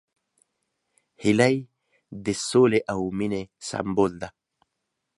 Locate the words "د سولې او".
2.25-2.99